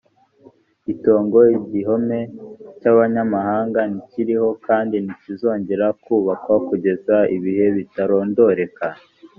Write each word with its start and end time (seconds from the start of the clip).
itongo 0.93 1.39
igihome 1.57 2.19
cy 2.79 2.85
abanyamahanga 2.91 3.79
ntikikiriho 3.91 4.49
kandi 4.67 4.95
ntikizongera 5.03 5.85
kubakwa 6.03 6.55
kugeza 6.67 7.15
ibihe 7.35 7.65
bitarondoreka 7.75 8.85